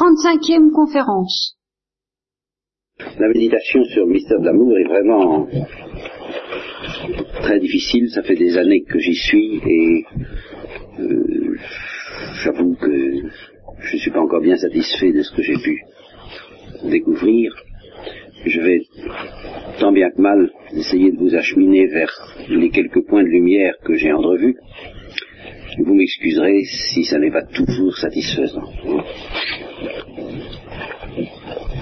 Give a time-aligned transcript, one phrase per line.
[0.00, 1.58] 35e conférence.
[3.18, 5.46] La méditation sur le mystère de l'amour est vraiment
[7.42, 8.08] très difficile.
[8.08, 10.04] Ça fait des années que j'y suis et
[11.00, 11.54] euh,
[12.42, 13.28] j'avoue que
[13.80, 15.82] je ne suis pas encore bien satisfait de ce que j'ai pu
[16.84, 17.54] découvrir.
[18.46, 18.80] Je vais
[19.80, 22.10] tant bien que mal essayer de vous acheminer vers
[22.48, 24.56] les quelques points de lumière que j'ai entrevus.
[25.84, 28.64] Vous m'excuserez si ça n'est pas toujours satisfaisant.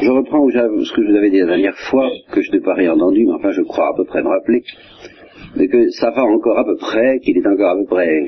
[0.00, 2.74] Je reprends ce que je vous avais dit la dernière fois, que je n'ai pas
[2.74, 4.62] réentendu, mais enfin je crois à peu près me rappeler,
[5.56, 8.22] mais que ça va encore à peu près, qu'il est encore à peu près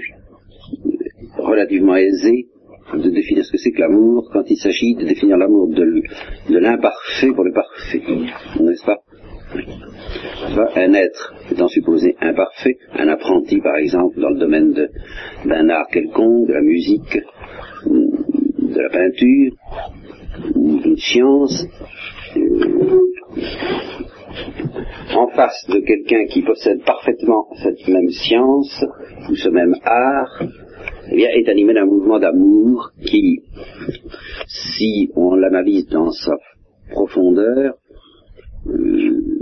[1.39, 2.49] relativement aisé
[2.95, 6.03] de définir ce que c'est que l'amour quand il s'agit de définir l'amour de,
[6.49, 8.03] l'imparfait pour le parfait,
[8.61, 8.99] n'est-ce pas?
[10.77, 14.89] Un être étant supposé imparfait, un apprenti par exemple dans le domaine
[15.45, 17.19] d'un art quelconque, de la musique,
[18.81, 19.53] la peinture,
[20.55, 21.67] ou d'une science,
[22.37, 23.01] euh,
[25.17, 28.85] en face de quelqu'un qui possède parfaitement cette même science
[29.29, 30.43] ou ce même art,
[31.11, 33.41] eh bien, est animé d'un mouvement d'amour qui,
[34.47, 36.37] si on l'analyse dans sa
[36.91, 37.75] profondeur,
[38.67, 39.41] euh,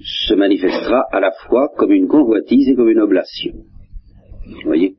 [0.00, 3.54] se manifestera à la fois comme une convoitise et comme une oblation.
[4.46, 4.95] Vous voyez?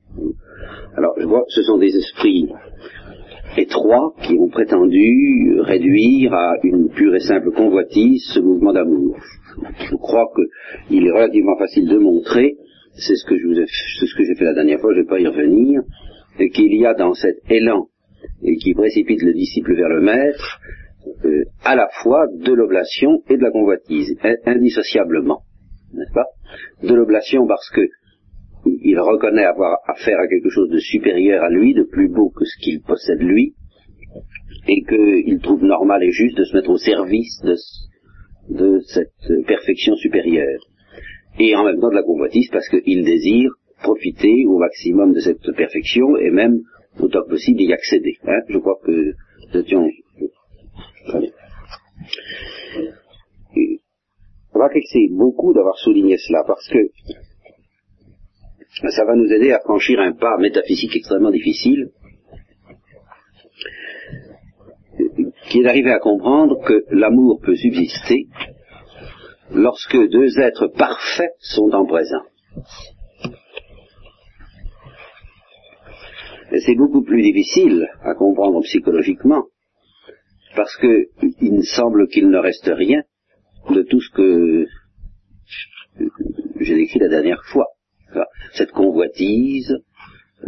[0.98, 2.50] Alors, je vois, ce sont des esprits
[3.56, 9.16] étroits qui ont prétendu réduire à une pure et simple convoitise ce mouvement d'amour.
[9.92, 12.58] Je crois qu'il est relativement facile de montrer,
[12.94, 15.04] c'est ce que je vous ai, ce que j'ai fait la dernière fois, je ne
[15.04, 15.82] vais pas y revenir,
[16.54, 17.90] qu'il y a dans cet élan
[18.42, 20.60] et qui précipite le disciple vers le maître,
[21.26, 25.42] euh, à la fois de l'oblation et de la convoitise, indissociablement,
[25.94, 26.26] n'est-ce pas?
[26.82, 27.82] De l'oblation parce que
[28.82, 32.46] il reconnaît avoir affaire à quelque chose de supérieur à lui, de plus beau que
[32.46, 33.54] ce qu'il possède lui,
[34.68, 37.42] et qu'il trouve normal et juste de se mettre au service
[38.50, 40.60] de, cette perfection supérieure.
[41.40, 43.52] Et en même temps de la convoitise parce qu'il désire
[43.82, 46.62] profiter au maximum de cette perfection et même
[47.00, 48.18] autant que possible y accéder.
[48.24, 48.40] Hein.
[48.50, 49.88] Je crois que nous étions
[54.92, 56.80] c'est beaucoup d'avoir souligné cela parce que
[58.90, 61.90] ça va nous aider à franchir un pas métaphysique extrêmement difficile,
[65.50, 68.28] qui est d'arriver à comprendre que l'amour peut subsister
[69.52, 72.28] lorsque deux êtres parfaits sont en présence.
[76.66, 79.44] C'est beaucoup plus difficile à comprendre psychologiquement
[80.56, 83.04] parce qu'il me semble qu'il ne reste rien
[83.70, 84.66] de tout ce que
[86.60, 87.68] j'ai décrit la dernière fois.
[88.54, 89.76] Cette convoitise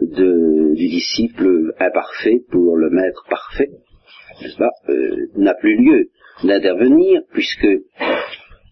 [0.01, 3.69] du disciple imparfait pour le maître parfait,
[4.89, 6.09] euh, n'a plus lieu
[6.43, 7.67] d'intervenir puisque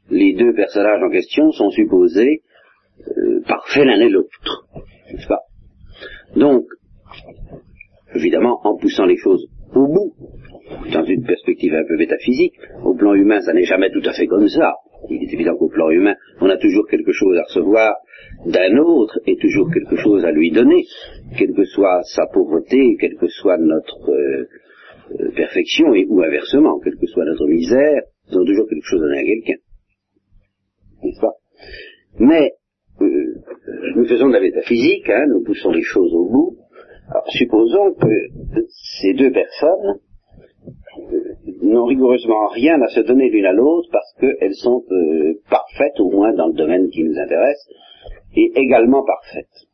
[0.10, 2.42] les deux personnages en question sont supposés
[3.06, 4.66] euh, parfaits l'un et l'autre,
[6.36, 6.66] Donc,
[8.16, 10.14] évidemment, en poussant les choses au bout,
[10.92, 14.28] dans une perspective un peu métaphysique, au plan humain, ça n'est jamais tout à fait
[14.28, 14.74] comme ça.
[15.10, 17.96] Il est évident qu'au plan humain, on a toujours quelque chose à recevoir
[18.46, 20.86] d'un autre et toujours quelque chose à lui donner,
[21.38, 24.48] quelle que soit sa pauvreté, quelle que soit notre euh,
[25.20, 29.02] euh, perfection, et, ou inversement, quelle que soit notre misère, nous avons toujours quelque chose
[29.02, 29.62] à donner à quelqu'un.
[31.04, 31.34] N'est-ce pas?
[32.20, 32.52] Mais,
[33.02, 33.36] euh,
[33.96, 36.58] nous faisons de la métaphysique, hein, nous poussons les choses au bout.
[37.10, 40.00] Alors, supposons que ces deux personnes
[41.62, 46.12] n'ont rigoureusement rien à se donner l'une à l'autre parce qu'elles sont euh, parfaites, au
[46.12, 47.68] moins dans le domaine qui nous intéresse,
[48.36, 49.68] et également parfaites.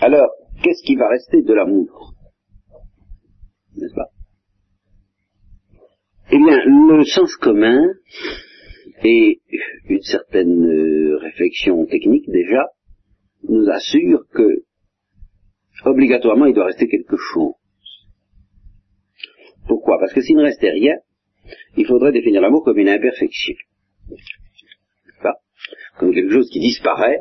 [0.00, 0.28] Alors,
[0.62, 2.14] qu'est-ce qui va rester de l'amour?
[3.76, 4.08] N'est-ce pas?
[6.30, 7.80] Eh bien, le sens commun
[9.04, 9.40] et
[9.88, 12.68] une certaine euh, réflexion technique déjà
[13.48, 14.62] nous assure que
[15.84, 17.54] obligatoirement il doit rester quelque chose.
[19.66, 19.98] Pourquoi?
[19.98, 20.96] Parce que s'il ne restait rien,
[21.76, 23.54] il faudrait définir l'amour comme une imperfection.
[25.98, 27.20] Comme quelque chose qui disparaît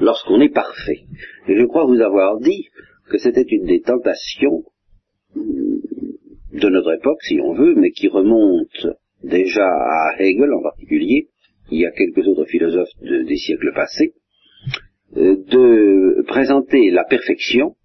[0.00, 1.04] lorsqu'on est parfait.
[1.46, 2.68] Et je crois vous avoir dit
[3.10, 4.64] que c'était une des tentations
[5.34, 8.86] de notre époque, si on veut, mais qui remonte
[9.22, 11.28] déjà à Hegel en particulier,
[11.70, 14.14] il y a quelques autres philosophes des siècles passés,
[15.16, 17.76] euh, de présenter la perfection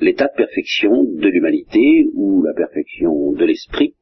[0.00, 3.94] l'état de perfection de l'humanité ou la perfection de l'esprit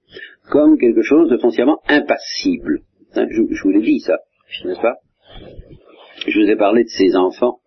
[0.51, 2.81] comme quelque chose de foncièrement impassible.
[3.15, 4.19] Hein, je, vous l'ai dit ça,
[4.65, 4.97] n'est-ce pas?
[6.27, 7.59] Je vous ai parlé de ces enfants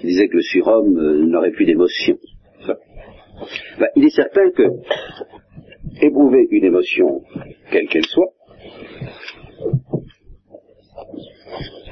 [0.00, 2.18] qui disaient que le surhomme euh, n'aurait plus d'émotion.
[3.78, 4.62] Ben, il est certain que
[6.02, 7.22] éprouver une émotion,
[7.70, 8.32] quelle qu'elle soit,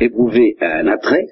[0.01, 1.27] éprouver un attrait,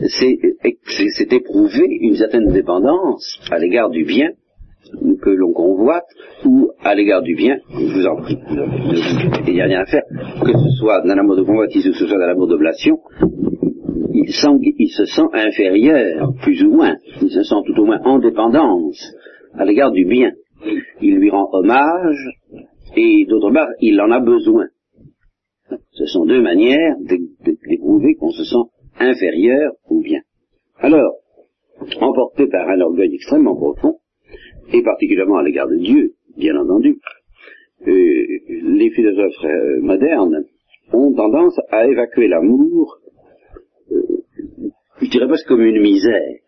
[0.00, 4.30] c'est éprouver une certaine dépendance à l'égard du bien
[5.22, 6.06] que l'on convoite
[6.44, 8.38] ou à l'égard du bien, je vous en prie,
[9.46, 10.02] il n'y a rien à faire,
[10.44, 12.98] que ce soit dans l'amour de convoitise ou que ce soit dans l'amour d'oblation,
[14.14, 14.24] il,
[14.78, 19.14] il, se sent inférieur, plus ou moins, il se sent tout au moins en dépendance
[19.54, 20.32] à l'égard du bien.
[21.00, 22.28] Il lui rend hommage
[22.96, 24.66] et d'autre part, il en a besoin.
[25.92, 26.96] Ce sont deux manières
[27.66, 30.20] d'éprouver qu'on se sent inférieur au bien.
[30.78, 31.14] Alors,
[32.00, 33.98] emporté par un orgueil extrêmement profond,
[34.72, 36.98] et particulièrement à l'égard de Dieu, bien entendu,
[37.86, 38.26] euh,
[38.62, 40.44] les philosophes euh, modernes
[40.92, 42.98] ont tendance à évacuer l'amour,
[43.92, 44.02] euh,
[45.00, 46.38] je dirais presque comme une misère.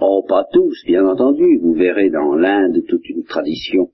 [0.00, 1.58] Oh, pas tous, bien entendu.
[1.58, 3.90] Vous verrez dans l'Inde toute une tradition,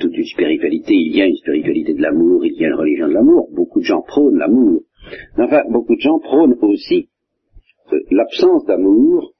[0.00, 0.94] toute une spiritualité.
[0.94, 3.48] Il y a une spiritualité de l'amour, il y a une religion de l'amour.
[3.52, 4.82] Beaucoup de gens prônent l'amour.
[5.38, 7.08] Enfin, beaucoup de gens prônent aussi
[8.10, 9.34] l'absence d'amour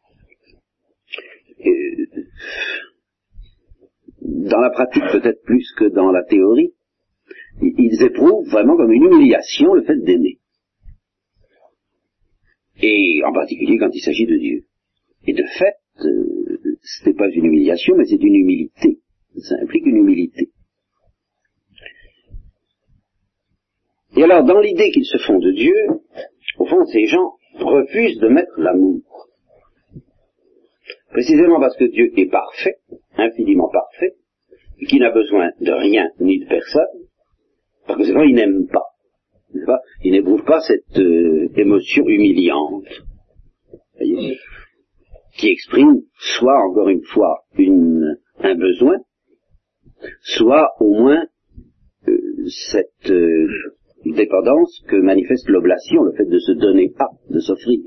[4.22, 6.72] dans la pratique peut-être plus que dans la théorie,
[7.60, 10.38] ils éprouvent vraiment comme une humiliation le fait d'aimer.
[12.82, 14.64] Et en particulier quand il s'agit de Dieu.
[15.26, 19.00] Et de fait, euh, ce n'est pas une humiliation, mais c'est une humilité.
[19.38, 20.50] Ça implique une humilité.
[24.16, 25.74] Et alors, dans l'idée qu'ils se font de Dieu,
[26.58, 29.02] au fond, ces gens refusent de mettre l'amour.
[31.10, 32.76] Précisément parce que Dieu est parfait,
[33.16, 34.14] infiniment parfait,
[34.80, 36.86] et qu'il n'a besoin de rien ni de personne,
[37.86, 38.86] parce que sinon il n'aime pas.
[39.66, 39.80] pas?
[40.02, 42.88] Il n'éprouve pas cette euh, émotion humiliante,
[43.96, 44.38] voyez,
[45.36, 48.98] qui exprime soit encore une fois une, un besoin,
[50.22, 51.24] soit au moins
[52.08, 53.48] euh, cette euh,
[54.12, 57.80] dépendance que manifeste l'oblation, le fait de se donner à, de s'offrir.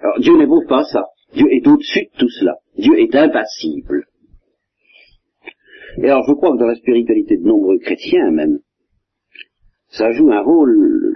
[0.00, 1.04] Alors Dieu n'éprouve pas ça.
[1.34, 2.56] Dieu est au-dessus de tout cela.
[2.78, 4.04] Dieu est impassible.
[5.98, 8.58] Et alors je crois que dans la spiritualité de nombreux chrétiens même,
[9.88, 11.14] ça joue un rôle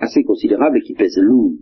[0.00, 1.54] assez considérable et qui pèse lourd.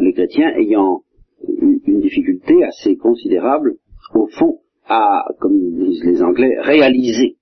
[0.00, 1.02] les chrétiens ayant
[1.48, 3.76] une difficulté assez considérable,
[4.14, 7.36] au fond, à, comme disent les Anglais, réaliser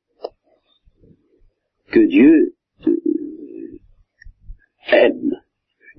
[1.90, 2.54] que Dieu
[2.86, 3.78] euh,
[4.92, 5.42] aime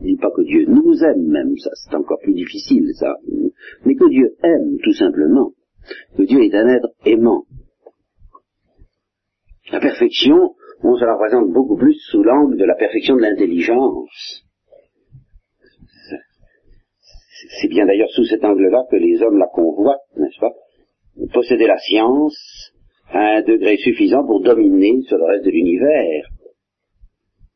[0.04, 3.16] je dis pas que Dieu nous aime même, ça c'est encore plus difficile ça,
[3.86, 5.54] mais que Dieu aime tout simplement,
[6.18, 7.46] que Dieu est un être aimant.
[9.72, 14.46] La perfection, on se la représente beaucoup plus sous l'angle de la perfection de l'intelligence.
[17.62, 20.54] C'est bien d'ailleurs sous cet angle-là que les hommes la convoitent, n'est-ce pas?
[21.32, 22.74] Posséder la science
[23.10, 26.28] à un degré suffisant pour dominer sur le reste de l'univers.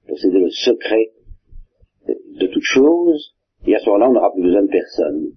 [0.07, 1.11] Posséder le secret
[2.07, 5.31] de toute chose, et à ce moment-là, on n'aura plus besoin de personne.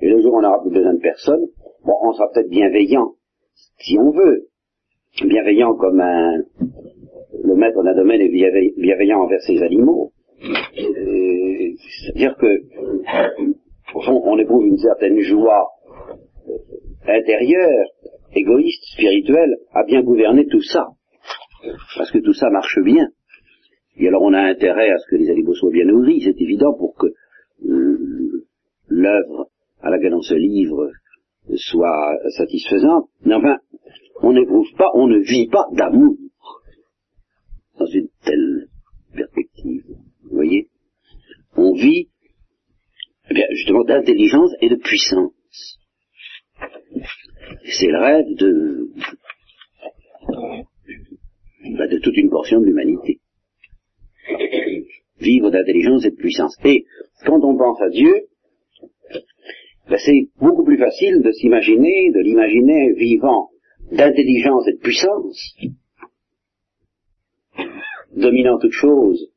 [0.00, 1.46] Et le jour où on n'aura plus besoin de personne,
[1.84, 3.14] bon, on sera peut-être bienveillant,
[3.78, 4.46] si on veut.
[5.24, 6.44] Bienveillant comme un,
[7.42, 10.12] le maître d'un domaine est bienveillant envers ses animaux.
[10.40, 12.62] C'est-à-dire que,
[13.94, 15.66] au fond, on éprouve une certaine joie
[17.06, 17.86] intérieure,
[18.34, 20.88] égoïste, spirituelle, à bien gouverner tout ça.
[21.96, 23.08] Parce que tout ça marche bien.
[23.96, 26.72] Et alors on a intérêt à ce que les animaux soient bien nourris, c'est évident,
[26.74, 27.06] pour que
[27.66, 28.46] euh,
[28.88, 29.48] l'œuvre
[29.80, 30.90] à laquelle on se livre
[31.56, 33.08] soit satisfaisante.
[33.24, 33.58] Mais enfin,
[34.22, 36.16] on n'éprouve pas, on ne vit pas d'amour
[37.78, 38.66] dans une telle
[39.14, 39.84] perspective.
[40.24, 40.68] Vous voyez?
[41.56, 42.08] On vit
[43.30, 45.32] eh bien, justement d'intelligence et de puissance.
[47.64, 48.90] C'est le rêve de,
[51.76, 53.20] bah, de toute une portion de l'humanité
[55.20, 56.56] vivre d'intelligence et de puissance.
[56.64, 56.84] Et
[57.26, 58.26] quand on pense à Dieu,
[59.88, 63.48] ben c'est beaucoup plus facile de s'imaginer, de l'imaginer vivant
[63.90, 65.56] d'intelligence et de puissance,
[68.14, 69.30] dominant toute chose,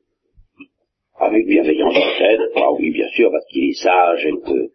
[1.16, 4.72] avec bienveillance peut-être, ah oui bien sûr, parce qu'il est sage et que,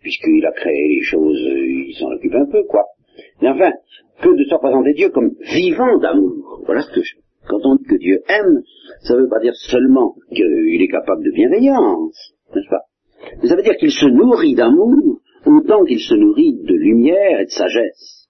[0.00, 2.84] puisqu'il a créé les choses, il s'en occupe un peu, quoi.
[3.40, 3.72] Mais enfin,
[4.20, 6.62] que de se représenter Dieu comme vivant d'amour.
[6.64, 7.16] Voilà ce que je,
[7.48, 8.62] quand on dit que Dieu aime,
[9.02, 12.82] ça ne veut pas dire seulement qu'il est capable de bienveillance, n'est-ce pas?
[13.42, 17.44] Mais ça veut dire qu'il se nourrit d'amour autant qu'il se nourrit de lumière et
[17.44, 18.28] de sagesse.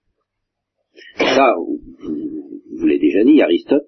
[1.16, 3.86] Ça, vous l'ai déjà dit, Aristote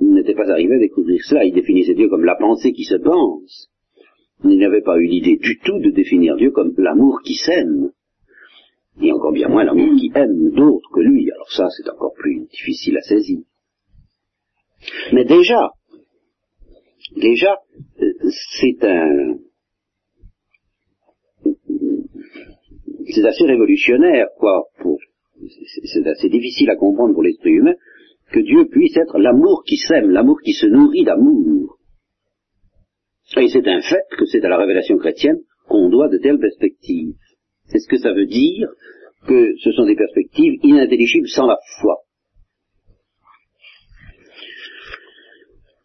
[0.00, 1.44] n'était pas arrivé à découvrir cela.
[1.44, 3.70] Il définissait Dieu comme la pensée qui se pense.
[4.44, 7.90] Il n'avait pas eu l'idée du tout de définir Dieu comme l'amour qui s'aime,
[9.00, 11.30] et encore bien moins l'amour qui aime d'autres que lui.
[11.30, 13.40] Alors ça, c'est encore plus difficile à saisir.
[15.12, 15.70] Mais déjà,
[17.16, 17.56] déjà,
[18.00, 18.12] euh,
[18.60, 19.38] c'est un,
[23.14, 24.98] c'est assez révolutionnaire, quoi, pour,
[25.92, 27.74] c'est assez difficile à comprendre pour l'esprit humain
[28.32, 31.78] que Dieu puisse être l'amour qui s'aime, l'amour qui se nourrit d'amour.
[33.36, 37.14] Et c'est un fait que c'est à la révélation chrétienne qu'on doit de telles perspectives.
[37.66, 38.68] C'est ce que ça veut dire
[39.26, 41.98] que ce sont des perspectives inintelligibles sans la foi.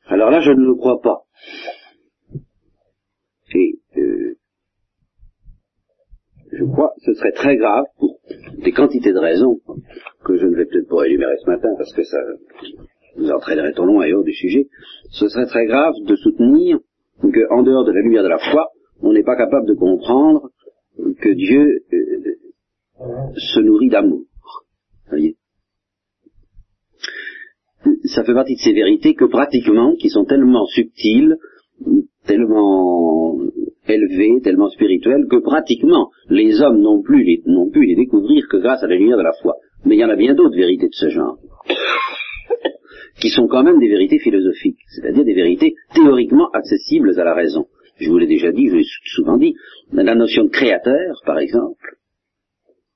[0.07, 1.23] Alors là, je ne le crois pas.
[3.53, 4.35] Et euh,
[6.51, 8.19] je crois que ce serait très grave pour
[8.63, 9.59] des quantités de raisons
[10.23, 12.17] que je ne vais peut-être pas énumérer ce matin parce que ça
[13.15, 14.67] nous entraînerait loin et hors du sujet.
[15.11, 16.79] Ce serait très grave de soutenir
[17.21, 18.67] qu'en dehors de la lumière de la foi,
[19.01, 20.49] on n'est pas capable de comprendre
[21.21, 24.23] que Dieu euh, se nourrit d'amour.
[25.09, 25.37] Voyez
[28.05, 31.37] ça fait partie de ces vérités que pratiquement, qui sont tellement subtiles,
[32.25, 33.37] tellement
[33.87, 38.83] élevées, tellement spirituelles, que pratiquement les hommes n'ont plus n'ont pu les découvrir que grâce
[38.83, 39.55] à la lumière de la foi.
[39.85, 41.37] Mais il y en a bien d'autres vérités de ce genre,
[43.19, 47.67] qui sont quand même des vérités philosophiques, c'est-à-dire des vérités théoriquement accessibles à la raison.
[47.99, 49.55] Je vous l'ai déjà dit, je l'ai souvent dit,
[49.91, 51.97] la notion de créateur, par exemple,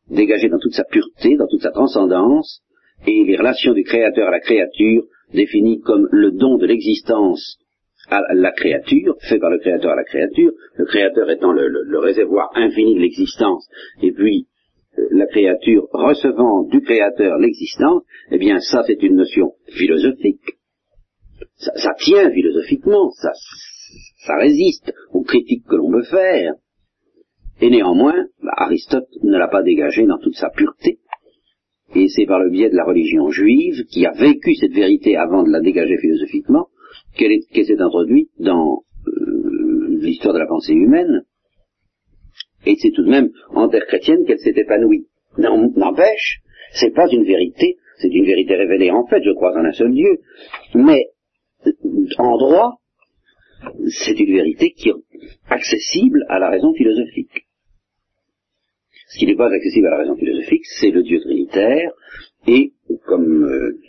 [0.09, 2.61] dégagée dans toute sa pureté, dans toute sa transcendance,
[3.07, 7.57] et les relations du créateur à la créature, définies comme le don de l'existence
[8.09, 12.49] à la créature, fait par le créateur à la créature, le créateur étant le, réservoir
[12.55, 13.67] infini de l'existence,
[14.01, 14.47] et puis
[15.21, 20.57] la créature recevant du créateur l'existence, eh bien ça c'est une notion philosophique.
[21.57, 23.31] Ça, tient philosophiquement, ça,
[24.39, 26.53] résiste aux critiques que l'on veut faire.
[27.61, 30.99] Et néanmoins, bah, Aristote ne l'a pas dégagé dans toute sa pureté.
[31.93, 35.43] Et c'est par le biais de la religion juive, qui a vécu cette vérité avant
[35.43, 36.67] de la dégager philosophiquement,
[37.15, 41.23] qu'elle s'est introduite dans euh, l'histoire de la pensée humaine.
[42.65, 45.07] Et c'est tout de même en terre chrétienne qu'elle s'est épanouie.
[45.37, 46.41] N'empêche,
[46.73, 49.93] c'est pas une vérité, c'est une vérité révélée en fait, je crois en un seul
[49.93, 50.19] Dieu,
[50.75, 51.07] mais
[52.17, 52.77] en droit,
[53.87, 54.93] c'est une vérité qui est
[55.49, 57.45] accessible à la raison philosophique.
[59.07, 61.91] Ce qui n'est pas accessible à la raison philosophique, c'est le Dieu trinitaire,
[62.47, 62.73] et
[63.05, 63.79] comme euh,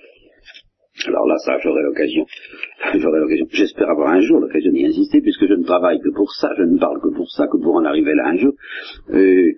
[1.07, 2.27] alors là, ça, j'aurai l'occasion,
[2.95, 6.31] j'aurai l'occasion, j'espère avoir un jour l'occasion d'y insister, puisque je ne travaille que pour
[6.33, 8.53] ça, je ne parle que pour ça, que pour en arriver là un jour.
[9.11, 9.53] Euh,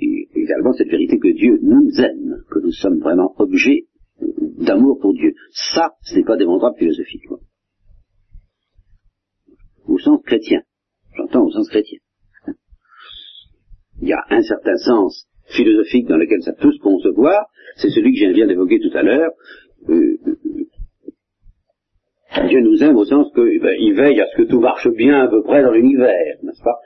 [0.00, 3.86] et également cette vérité que Dieu nous aime, que nous sommes vraiment objets
[4.58, 5.32] d'amour pour Dieu.
[5.50, 7.38] Ça, ce n'est pas démontrable philosophiquement.
[9.86, 10.62] Au sens chrétien.
[11.16, 11.98] J'entends au sens chrétien
[14.02, 17.46] il y a un certain sens philosophique dans lequel ça peut se concevoir,
[17.76, 19.30] c'est celui que je viens d'évoquer tout à l'heure.
[19.88, 20.18] Euh,
[22.48, 25.20] Dieu nous aime au sens qu'il eh ben, veille à ce que tout marche bien
[25.20, 26.76] à peu près dans l'univers, n'est-ce pas?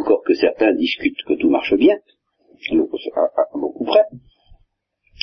[0.00, 1.96] Encore que certains discutent que tout marche bien,
[3.54, 4.04] beaucoup près.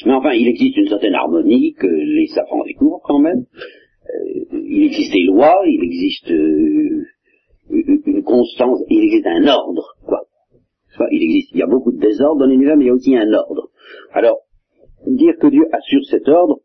[0.06, 3.46] Mais enfin, il existe une certaine harmonie que les savants découvrent quand même.
[4.10, 7.06] Euh, il existe des lois, il existe euh,
[7.70, 10.24] une constance, il existe un ordre, quoi
[11.12, 13.16] il existe, il y a beaucoup de désordre dans l'univers, mais il y a aussi
[13.16, 13.70] un ordre.
[14.12, 14.40] Alors,
[15.08, 16.60] dire que Dieu assure cet ordre,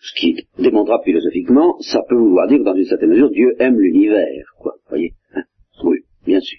[0.00, 3.78] ce qui est philosophiquement, ça peut vouloir dire que dans une certaine mesure, Dieu aime
[3.78, 5.42] l'univers, quoi, voyez hein
[5.84, 6.58] Oui, bien sûr.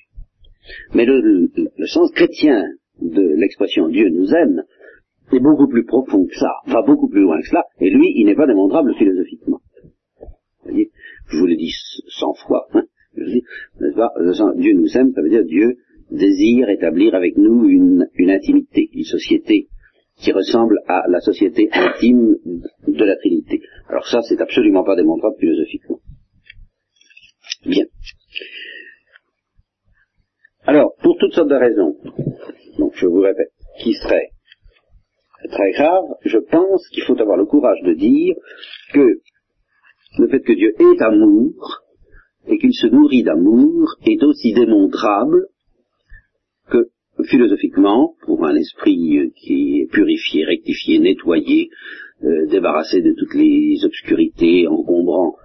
[0.93, 1.49] Mais le,
[1.85, 2.65] sens chrétien
[3.01, 4.63] de l'expression Dieu nous aime
[5.31, 8.25] est beaucoup plus profond que ça, va beaucoup plus loin que cela, et lui, il
[8.25, 9.59] n'est pas démontrable philosophiquement.
[10.19, 10.91] Vous voyez
[11.27, 11.73] Je vous l'ai dit
[12.07, 12.67] cent fois.
[12.73, 12.83] Hein
[13.17, 15.77] Dieu nous aime, ça veut dire Dieu
[16.11, 19.67] désire établir avec nous une, intimité, une société
[20.17, 22.35] qui ressemble à la société intime
[22.87, 23.61] de la Trinité.
[23.87, 25.99] Alors ça, c'est absolument pas démontrable philosophiquement.
[27.65, 27.85] Bien.
[30.67, 31.95] Alors, pour toutes sortes de raisons,
[32.77, 34.31] donc je vous répète, qui serait
[35.49, 38.35] très grave, je pense qu'il faut avoir le courage de dire
[38.93, 39.21] que
[40.19, 41.83] le fait que Dieu est amour
[42.47, 45.47] et qu'il se nourrit d'amour est aussi démontrable
[46.69, 46.89] que
[47.23, 51.69] philosophiquement, pour un esprit qui est purifié, rectifié, nettoyé,
[52.23, 55.37] euh, débarrassé de toutes les obscurités, encombrant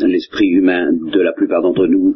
[0.00, 2.14] l'esprit humain de la plupart d'entre nous,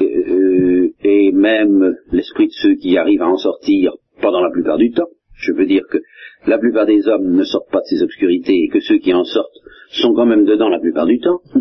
[0.00, 5.08] et même l'esprit de ceux qui arrivent à en sortir pendant la plupart du temps.
[5.36, 5.98] Je veux dire que
[6.46, 9.24] la plupart des hommes ne sortent pas de ces obscurités et que ceux qui en
[9.24, 9.58] sortent
[9.90, 11.40] sont quand même dedans la plupart du temps.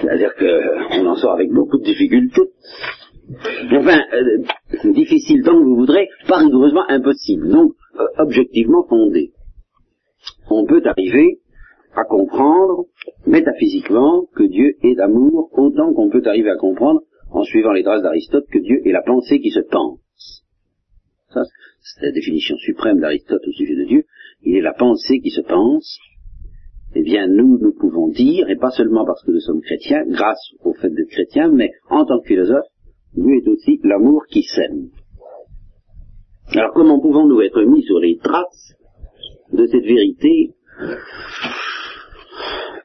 [0.00, 2.50] C'est-à-dire qu'on en sort avec beaucoup de difficultés.
[3.72, 7.48] Enfin, euh, difficile tant que vous voudrez, pas rigoureusement impossible.
[7.48, 9.32] Donc, euh, objectivement fondé.
[10.50, 11.38] On peut arriver
[11.94, 12.86] à comprendre
[13.26, 18.02] métaphysiquement que Dieu est d'amour, autant qu'on peut arriver à comprendre, en suivant les traces
[18.02, 20.44] d'Aristote, que Dieu est la pensée qui se pense.
[21.32, 21.42] Ça,
[21.80, 24.04] c'est la définition suprême d'Aristote au sujet de Dieu.
[24.42, 25.98] Il est la pensée qui se pense.
[26.94, 30.52] Eh bien, nous, nous pouvons dire, et pas seulement parce que nous sommes chrétiens, grâce
[30.62, 32.66] au fait d'être chrétiens, mais en tant que philosophe,
[33.14, 34.88] Dieu est aussi l'amour qui s'aime.
[36.54, 38.74] Alors comment pouvons-nous être mis sur les traces
[39.52, 40.50] de cette vérité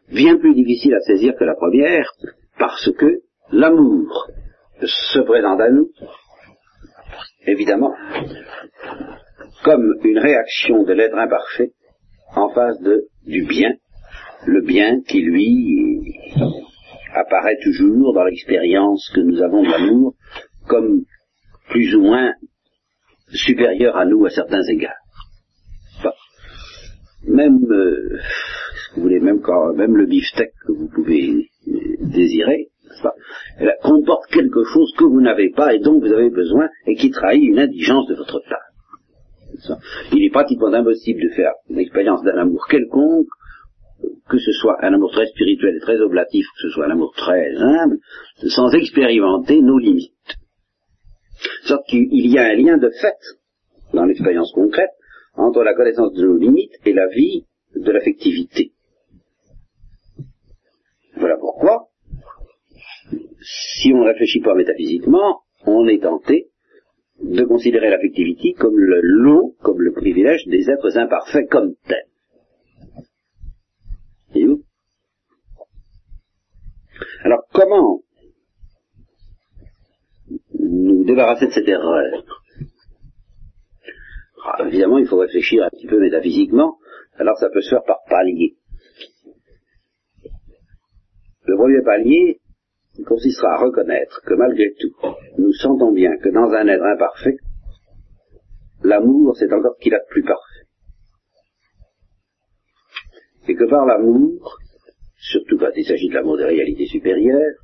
[0.10, 2.10] bien plus difficile à saisir que la première,
[2.58, 3.22] parce que
[3.52, 4.28] l'amour
[4.82, 5.90] se présente à nous,
[7.46, 7.94] évidemment,
[9.64, 11.72] comme une réaction de l'être imparfait
[12.36, 13.74] en face de, du bien,
[14.46, 16.14] le bien qui lui
[17.14, 20.14] apparaît toujours dans l'expérience que nous avons de l'amour
[20.68, 21.04] comme
[21.70, 22.34] plus ou moins
[23.34, 24.94] supérieur à nous à certains égards.
[27.24, 28.20] Même, euh,
[28.96, 31.50] vous voulez, même quand, même le beefsteak que vous pouvez
[32.02, 32.70] désirer,
[33.58, 37.12] elle comporte quelque chose que vous n'avez pas et dont vous avez besoin et qui
[37.12, 38.60] trahit une indigence de votre part.
[40.14, 43.28] Il est pratiquement impossible de faire une expérience d'un amour quelconque,
[44.30, 47.14] que ce soit un amour très spirituel et très oblatif, que ce soit un amour
[47.16, 47.98] très humble,
[48.48, 50.14] sans expérimenter nos limites.
[51.64, 53.18] Sauf qu'il y a un lien de fait
[53.94, 54.92] dans l'expérience concrète
[55.36, 58.74] entre la connaissance de nos limites et la vie de l'affectivité.
[61.20, 61.88] Voilà pourquoi,
[63.42, 66.50] si on ne réfléchit pas métaphysiquement, on est tenté
[67.22, 72.06] de considérer l'affectivité comme le lot, comme le privilège des êtres imparfaits comme tels.
[74.36, 74.62] Où?
[77.24, 78.02] Alors comment
[80.60, 82.26] nous débarrasser de cette erreur?
[84.46, 86.78] Ah, Évidemment, il faut réfléchir un petit peu métaphysiquement,
[87.18, 88.58] alors ça peut se faire par palier.
[91.58, 92.40] Premier palier
[93.08, 94.94] consistera à reconnaître que malgré tout,
[95.40, 97.38] nous sentons bien que dans un être imparfait,
[98.84, 100.68] l'amour, c'est encore qu'il a de plus parfait.
[103.48, 104.60] Et que par l'amour,
[105.16, 107.56] surtout quand il s'agit de l'amour des réalités supérieures,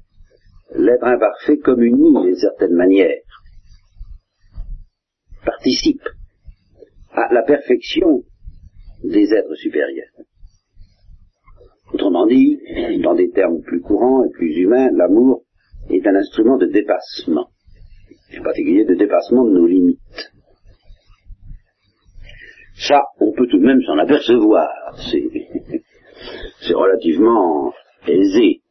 [0.74, 3.22] l'être imparfait communie d'une certaine manière,
[5.46, 6.02] participe
[7.12, 8.24] à la perfection
[9.04, 10.10] des êtres supérieurs.
[11.94, 12.60] Autrement dit,
[13.04, 15.44] dans des termes plus courants et plus humains, l'amour
[15.90, 17.48] est un instrument de dépassement,
[18.38, 20.00] en particulier de dépassement de nos limites.
[22.76, 24.68] Ça, on peut tout de même s'en apercevoir.
[26.62, 27.72] C'est relativement
[28.08, 28.62] aisé,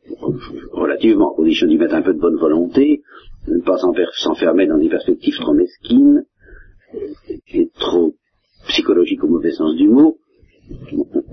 [0.73, 3.03] relativement, à condition d'y mettre un peu de bonne volonté,
[3.47, 3.77] de ne pas
[4.15, 6.25] s'enfermer dans des perspectives trop mesquines
[7.55, 8.15] et trop
[8.67, 10.19] psychologiques au mauvais sens du mot,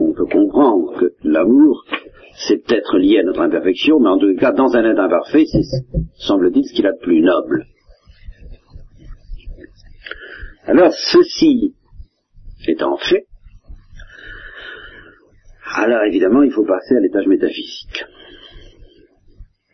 [0.10, 1.86] on peut comprendre que l'amour,
[2.48, 5.62] c'est peut-être lié à notre imperfection, mais en tout cas, dans un être imparfait, c'est,
[6.16, 7.66] semble-t-il, ce qu'il a de plus noble.
[10.66, 11.76] Alors, ceci
[12.68, 13.28] étant fait,
[15.76, 18.06] alors évidemment, il faut passer à l'étage métaphysique.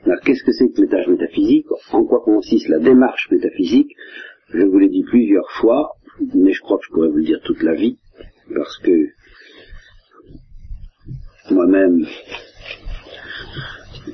[0.03, 1.65] Alors, qu'est-ce que c'est que l'étage métaphysique?
[1.91, 3.91] En quoi consiste la démarche métaphysique?
[4.49, 5.93] Je vous l'ai dit plusieurs fois,
[6.33, 7.97] mais je crois que je pourrais vous le dire toute la vie,
[8.53, 8.91] parce que
[11.51, 12.05] moi-même,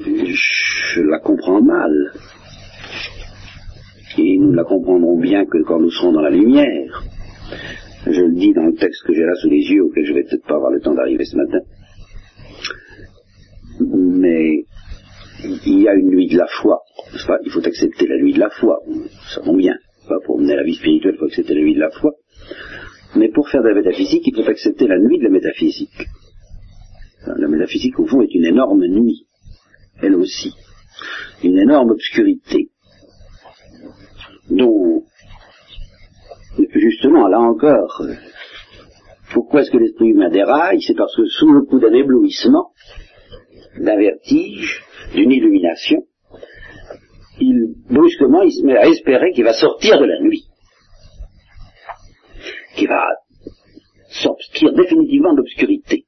[0.05, 2.13] je la comprends mal.
[4.17, 7.03] Et nous ne la comprendrons bien que quand nous serons dans la lumière.
[8.05, 10.23] Je le dis dans le texte que j'ai là sous les yeux, auquel je vais
[10.23, 11.59] peut-être pas avoir le temps d'arriver ce matin.
[13.79, 14.65] Mais
[15.65, 16.81] il y a une nuit de la foi.
[17.45, 18.79] Il faut accepter la nuit de la foi.
[18.87, 19.75] Nous savons bien.
[20.25, 22.11] Pour mener la vie spirituelle, il faut accepter la nuit de la foi.
[23.15, 26.07] Mais pour faire de la métaphysique, il faut accepter la nuit de la métaphysique.
[27.27, 29.27] La métaphysique, au fond, est une énorme nuit,
[30.01, 30.55] elle aussi,
[31.43, 32.71] une énorme obscurité,
[34.49, 35.03] dont,
[36.73, 38.01] justement, là encore,
[39.33, 40.81] pourquoi est-ce que l'esprit humain déraille?
[40.81, 42.71] C'est parce que sous le coup d'un éblouissement,
[43.77, 46.03] d'un vertige, d'une illumination,
[47.39, 50.47] il, brusquement, il se met à espérer qu'il va sortir de la nuit,
[52.75, 53.03] qu'il va
[54.09, 56.05] sortir définitivement de l'obscurité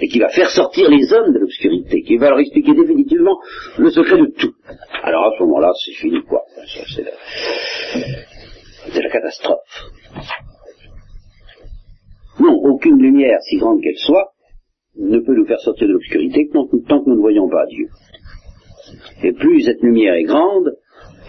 [0.00, 3.38] et qui va faire sortir les hommes de l'obscurité, qui va leur expliquer définitivement
[3.78, 4.54] le secret de tout.
[5.02, 6.42] Alors à ce moment-là, c'est fini quoi.
[8.92, 9.90] C'est la, catastrophe.
[12.40, 14.32] Non, aucune lumière, si grande qu'elle soit,
[14.96, 17.88] ne peut nous faire sortir de l'obscurité tant que nous ne voyons pas Dieu.
[19.22, 20.76] Et plus cette lumière est grande,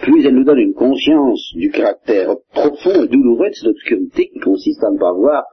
[0.01, 4.39] plus elle nous donne une conscience du caractère profond et douloureux de cette obscurité qui
[4.39, 5.43] consiste à ne pas voir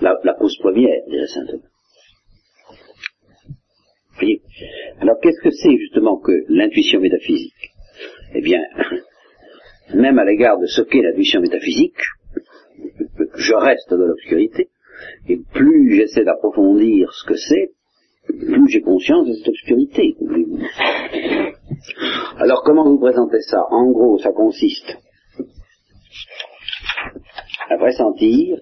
[0.00, 1.71] la, cause première, dirait saint Thomas.
[5.00, 7.72] Alors qu'est-ce que c'est justement que l'intuition métaphysique?
[8.34, 8.60] Eh bien,
[9.94, 11.98] même à l'égard de ce qu'est l'intuition métaphysique,
[13.34, 14.68] je reste dans l'obscurité,
[15.28, 17.70] et plus j'essaie d'approfondir ce que c'est,
[18.26, 20.16] plus j'ai conscience de cette obscurité.
[22.38, 23.62] Alors comment vous présentez ça?
[23.70, 24.96] En gros, ça consiste
[27.68, 28.58] à pressentir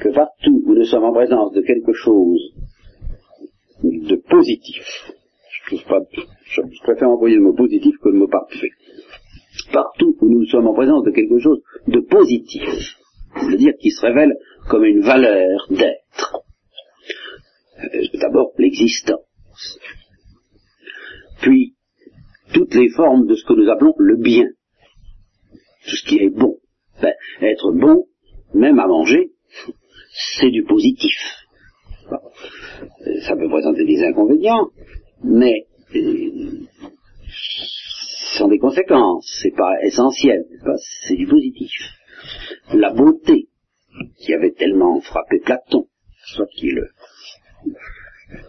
[0.00, 2.53] que partout où nous sommes en présence de quelque chose
[3.90, 5.12] de positif,
[5.70, 8.70] je, préfère employer le mot positif que le mot parfait,
[9.72, 12.62] partout où nous sommes en présence de quelque chose de positif,
[13.36, 14.36] c'est-à-dire qui se révèle
[14.68, 16.42] comme une valeur d'être,
[17.82, 19.26] euh, d'abord l'existence,
[21.40, 21.74] puis
[22.52, 24.46] toutes les formes de ce que nous appelons le bien,
[25.86, 26.58] tout ce qui est bon.
[27.02, 28.06] Ben, être bon,
[28.54, 29.32] même à manger,
[30.38, 31.43] c'est du positif.
[33.22, 34.68] Ça peut présenter des inconvénients,
[35.22, 36.66] mais euh,
[37.26, 40.44] ce sont des conséquences, c'est pas essentiel,
[41.06, 41.72] c'est du positif.
[42.72, 43.48] La beauté,
[44.18, 45.86] qui avait tellement frappé Platon,
[46.26, 46.88] soit qui est le,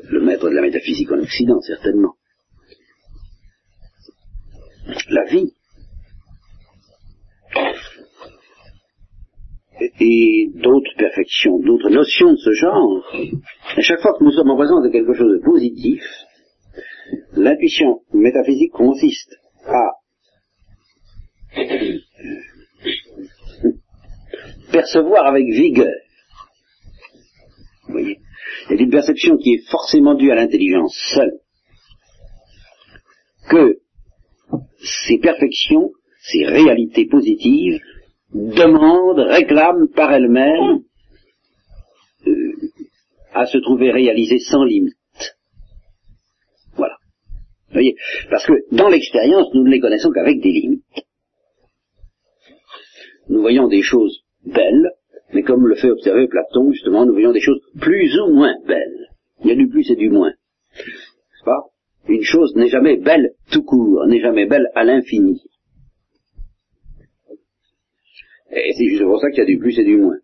[0.10, 2.16] le maître de la métaphysique en Occident, certainement.
[5.10, 5.54] La vie.
[9.80, 13.04] Et, d'autres perfections, d'autres notions de ce genre.
[13.76, 16.02] À chaque fois que nous sommes en présence de quelque chose de positif,
[17.34, 19.36] l'intuition métaphysique consiste
[19.66, 19.92] à
[24.72, 25.94] percevoir avec vigueur.
[27.88, 28.20] Vous voyez?
[28.68, 31.40] C'est une perception qui est forcément due à l'intelligence seule.
[33.50, 33.80] Que
[34.80, 37.80] ces perfections, ces réalités positives,
[38.36, 40.82] demandent, réclament par elles-mêmes
[42.28, 42.54] euh,
[43.34, 44.94] à se trouver réalisées sans limite.
[46.76, 46.96] Voilà.
[47.68, 47.96] Vous voyez
[48.30, 50.84] Parce que dans l'expérience, nous ne les connaissons qu'avec des limites.
[53.30, 54.92] Nous voyons des choses belles,
[55.34, 59.10] mais comme le fait observer Platon, justement, nous voyons des choses plus ou moins belles.
[59.44, 60.34] Il y a du plus et du moins.
[60.76, 61.64] N'est-ce pas?
[62.08, 65.42] Une chose n'est jamais belle tout court, n'est jamais belle à l'infini.
[68.52, 70.18] Et c'est juste pour ça qu'il y a du plus et du moins.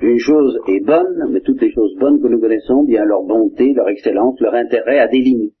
[0.00, 3.72] Une chose est bonne, mais toutes les choses bonnes que nous connaissons, bien leur bonté,
[3.74, 5.54] leur excellence, leur intérêt a des limites.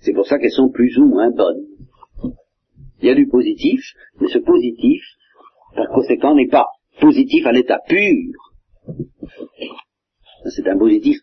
[0.00, 1.64] C'est pour ça qu'elles sont plus ou moins bonnes.
[3.00, 3.80] Il y a du positif,
[4.20, 5.02] mais ce positif
[5.74, 6.66] par conséquent, n'est pas
[7.00, 8.32] positif à l'état pur.
[10.46, 11.18] C'est un positif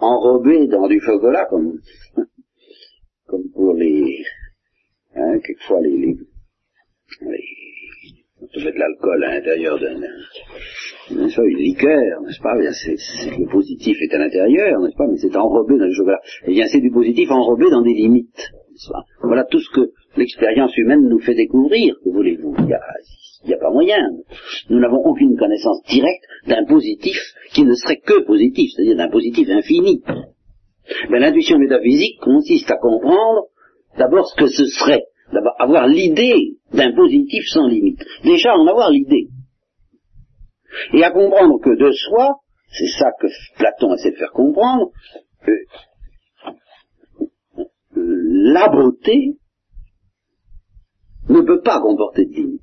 [0.00, 1.78] enrobé dans du chocolat, comme,
[3.26, 4.24] comme pour les,
[5.14, 6.18] hein, quelquefois les, les,
[7.20, 10.00] on met de l'alcool à l'intérieur d'un,
[11.10, 12.96] une liqueur, n'est-ce pas, c'est,
[13.38, 16.20] le positif est à l'intérieur, n'est-ce pas, mais c'est enrobé dans du chocolat.
[16.46, 18.50] Eh bien, c'est du positif enrobé dans des limites.
[19.22, 22.54] Voilà tout ce que l'expérience humaine nous fait découvrir, que voulez-vous?
[22.58, 22.80] Il y a,
[23.46, 23.98] n'y a pas moyen.
[24.70, 27.16] Nous n'avons aucune connaissance directe d'un positif
[27.52, 30.02] qui ne serait que positif, c'est-à-dire d'un positif infini.
[31.10, 33.46] Mais l'intuition métaphysique consiste à comprendre
[33.98, 38.02] d'abord ce que ce serait, d'abord avoir l'idée d'un positif sans limite.
[38.24, 39.28] Déjà en avoir l'idée.
[40.94, 44.90] Et à comprendre que de soi, c'est ça que Platon essaie de faire comprendre,
[45.44, 45.52] que
[47.94, 49.36] la beauté
[51.28, 52.62] ne peut pas comporter de limite.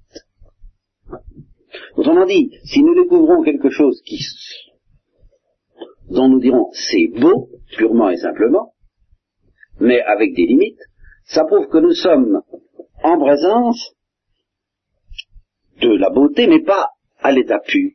[1.96, 4.18] Autrement dit, si nous découvrons quelque chose qui,
[6.10, 8.74] dont nous dirons c'est beau, purement et simplement,
[9.80, 10.82] mais avec des limites,
[11.26, 12.42] ça prouve que nous sommes
[13.04, 13.96] en présence
[15.82, 16.90] de la beauté, mais pas
[17.22, 17.92] à l'état pur.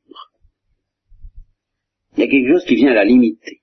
[2.16, 3.60] Il y a quelque chose qui vient à la limiter.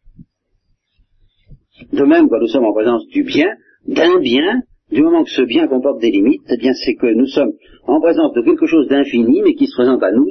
[1.92, 3.48] De même, quand nous sommes en présence du bien,
[3.88, 7.28] d'un bien, du moment que ce bien comporte des limites, eh bien c'est que nous
[7.28, 7.54] sommes
[7.86, 10.28] en présence de quelque chose d'infini, mais qui se présente à nous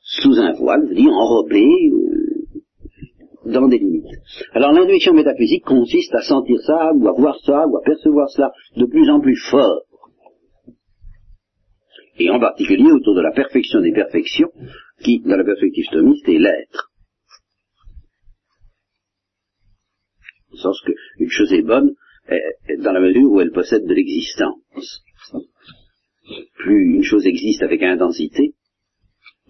[0.00, 4.04] sous un voile, je enrobé euh, dans des limites.
[4.52, 8.52] Alors l'intuition métaphysique consiste à sentir ça, ou à voir ça, ou à percevoir cela
[8.76, 9.82] de plus en plus fort.
[12.18, 14.50] Et en particulier autour de la perfection des perfections,
[15.02, 16.92] qui, dans la perspective thomiste, est l'être.
[20.52, 21.94] Au sens qu'une chose est bonne,
[22.78, 25.02] dans la mesure où elle possède de l'existence.
[26.56, 28.54] Plus une chose existe avec intensité,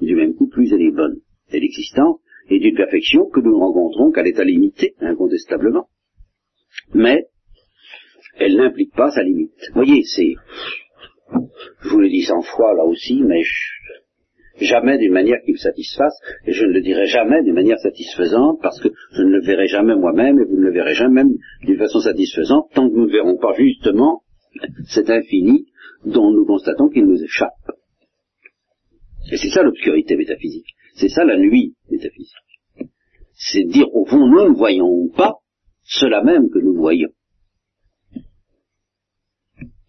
[0.01, 1.21] du même coup, plus elle est bonne.
[1.53, 5.89] Et l'existence, et d'une perfection que nous ne rencontrons qu'à l'état limité, incontestablement.
[6.95, 7.27] Mais
[8.37, 9.53] elle n'implique pas sa limite.
[9.69, 10.35] Vous voyez, c'est,
[11.83, 13.43] je vous le dis cent fois là aussi, mais
[14.61, 18.59] jamais d'une manière qui me satisfasse, et je ne le dirai jamais d'une manière satisfaisante,
[18.63, 21.23] parce que je ne le verrai jamais moi-même, et vous ne le verrez jamais
[21.63, 24.23] d'une façon satisfaisante, tant que nous ne verrons pas justement
[24.89, 25.67] cet infini
[26.05, 27.73] dont nous constatons qu'il nous échappe.
[29.31, 30.75] Et c'est ça l'obscurité métaphysique.
[30.95, 32.37] C'est ça la nuit métaphysique.
[33.35, 35.37] C'est dire au fond, nous ne voyons pas
[35.85, 37.11] cela même que nous voyons.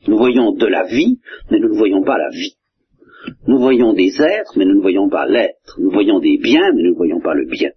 [0.07, 2.55] Nous voyons de la vie, mais nous ne voyons pas la vie.
[3.47, 5.79] Nous voyons des êtres, mais nous ne voyons pas l'être.
[5.79, 7.71] Nous voyons des biens, mais nous ne voyons pas le bien.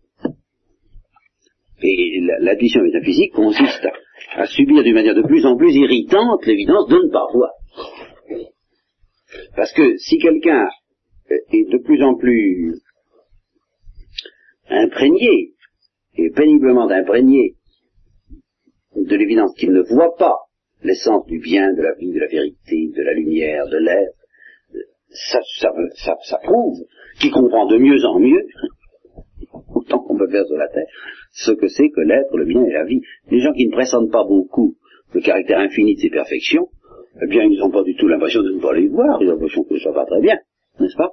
[1.82, 6.88] Et l'intuition métaphysique consiste à, à subir d'une manière de plus en plus irritante l'évidence
[6.88, 7.50] de ne pas voir.
[9.54, 10.66] Parce que si quelqu'un
[11.30, 12.80] est de plus en plus
[14.68, 15.52] imprégné,
[16.18, 17.56] et péniblement imprégné
[18.94, 20.45] de l'évidence qu'il ne voit pas
[20.82, 24.16] l'essence du bien, de la vie, de la vérité, de la lumière, de l'être,
[25.10, 25.40] ça,
[25.94, 26.78] ça, ça, prouve
[27.20, 28.46] qu'il comprend de mieux en mieux,
[29.74, 30.86] autant qu'on peut faire sur la terre,
[31.32, 33.00] ce que c'est que l'être, le bien et la vie.
[33.30, 34.76] Les gens qui ne pressentent pas beaucoup
[35.14, 36.68] le caractère infini de ces perfections,
[37.22, 39.32] eh bien, ils n'ont pas du tout l'impression de ne pas les voir, ils ont
[39.32, 40.36] l'impression que ça va très bien,
[40.80, 41.12] n'est-ce pas?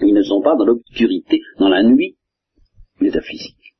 [0.00, 2.16] Ils ne sont pas dans l'obscurité, dans la nuit
[3.00, 3.74] métaphysique.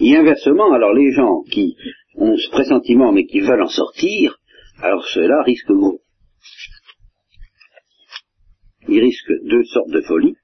[0.00, 1.76] Et inversement, alors les gens qui
[2.18, 4.38] ont ce pressentiment mais qui veulent en sortir,
[4.82, 6.00] alors ceux-là risquent gros.
[8.88, 10.36] Ils risquent deux sortes de folie.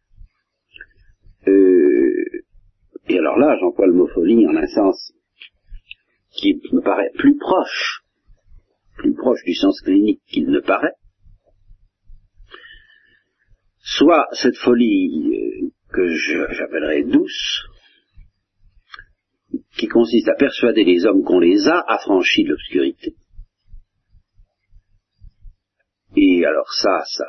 [1.47, 2.25] Euh,
[3.09, 5.13] et alors là, j'emploie le mot folie en un sens
[6.33, 8.03] qui me paraît plus proche,
[8.97, 10.95] plus proche du sens clinique qu'il ne paraît.
[13.79, 16.09] Soit cette folie euh, que
[16.53, 17.67] j'appellerais douce,
[19.79, 23.15] qui consiste à persuader les hommes qu'on les a affranchis de l'obscurité.
[26.17, 27.25] Et alors ça, ça,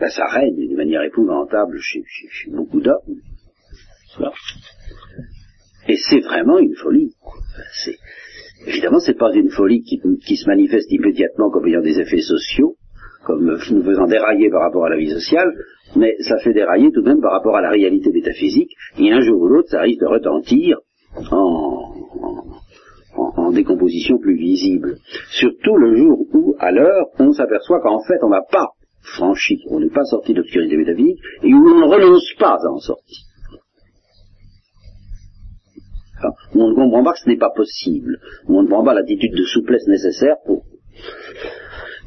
[0.00, 2.02] ben ça règne d'une manière épouvantable chez,
[2.50, 3.20] beaucoup d'hommes.
[5.88, 7.14] Et c'est vraiment une folie.
[8.66, 12.76] Évidemment, c'est pas une folie qui, se manifeste immédiatement comme ayant des effets sociaux,
[13.24, 15.52] comme nous faisant dérailler par rapport à la vie sociale,
[15.96, 19.20] mais ça fait dérailler tout de même par rapport à la réalité métaphysique, et un
[19.20, 20.78] jour ou l'autre, ça risque de retentir
[21.30, 21.94] en,
[23.16, 24.96] en, décomposition plus visible.
[25.30, 28.68] Surtout le jour où, à l'heure, on s'aperçoit qu'en fait, on n'a pas
[29.00, 32.70] franchi, on n'est pas sorti de l'obscurité métaphysique, et où on ne renonce pas à
[32.70, 33.18] en sortir.
[36.54, 39.44] on ne comprend pas que ce n'est pas possible, on ne prend pas l'attitude de
[39.44, 40.64] souplesse nécessaire pour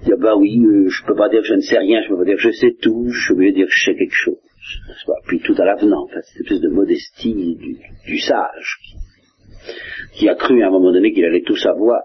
[0.03, 2.17] dire bah oui, euh, je peux pas dire que je ne sais rien, je peux
[2.17, 4.37] pas dire que je sais tout, je peux dire que je sais quelque chose.
[5.27, 7.57] Puis tout à l'avenant, en fait, cette espèce de modestie
[8.05, 8.77] du, sage
[10.13, 12.01] qui, a cru à un moment donné qu'il allait tout savoir,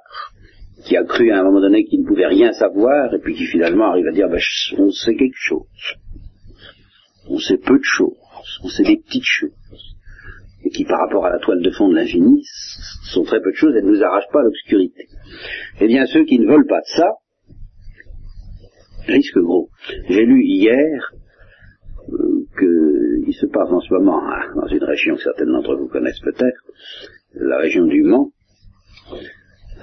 [0.84, 3.46] qui a cru à un moment donné qu'il ne pouvait rien savoir, et puis qui
[3.46, 4.38] finalement arrive à dire bah,
[4.78, 5.66] on sait quelque chose.
[7.28, 8.16] On sait peu de choses,
[8.62, 9.52] on sait des petites choses.
[10.64, 12.42] Et qui par rapport à la toile de fond de l'infini
[13.12, 15.06] sont très peu de choses, elles ne nous arrachent pas à l'obscurité.
[15.80, 17.08] Eh bien ceux qui ne veulent pas de ça,
[19.06, 19.68] risque gros.
[20.08, 21.12] J'ai lu hier
[22.12, 25.88] euh, qu'il se passe en ce moment, hein, dans une région que certains d'entre vous
[25.88, 26.60] connaissent peut-être,
[27.34, 28.30] la région du Mans,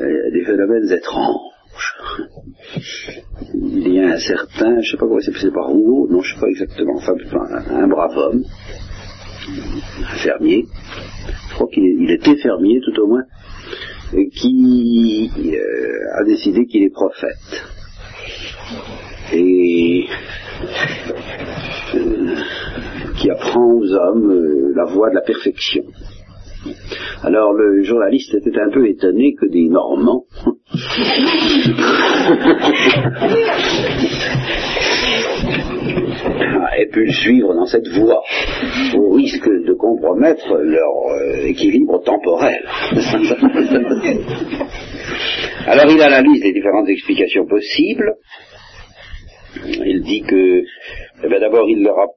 [0.02, 1.54] euh, des phénomènes étranges.
[3.54, 6.22] Il y a un certain, je ne sais pas comment c'est passé par Rouault, non,
[6.22, 7.14] je ne sais pas exactement, enfin,
[7.70, 8.44] un, brave homme,
[9.50, 10.66] un fermier,
[11.50, 13.24] je crois qu'il était fermier tout au moins,
[14.36, 17.64] qui euh, a décidé qu'il est prophète
[19.34, 20.06] et
[21.96, 22.36] euh,
[23.20, 25.84] qui apprend aux hommes euh, la voie de la perfection.
[27.24, 30.24] Alors le journaliste était un peu étonné que des Normands
[36.78, 38.22] aient pu le suivre dans cette voie,
[38.96, 42.64] au risque de compromettre leur euh, équilibre temporel.
[45.68, 48.16] Alors il analyse les différentes explications possibles,
[49.86, 50.64] il dit que,
[51.24, 52.08] eh ben, d'abord, il leur a,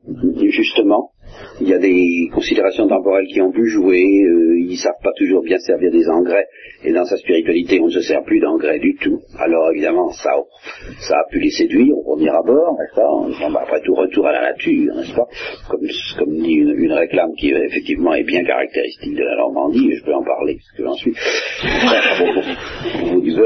[0.48, 1.12] justement,
[1.60, 5.42] il y a des considérations temporelles qui ont pu jouer, euh, ils savent pas toujours
[5.42, 6.46] bien servir des engrais,
[6.84, 9.20] et dans sa spiritualité, on ne se sert plus d'engrais du tout.
[9.38, 13.50] Alors évidemment, ça, a pu les séduire au premier abord, n'est-ce pas?
[13.50, 15.26] Bah, Après tout, retour à la nature, n'est-ce pas?
[15.68, 20.14] Comme, dit une, réclame qui effectivement est bien caractéristique de la Normandie, et je peux
[20.14, 21.14] en parler, parce que j'en suis.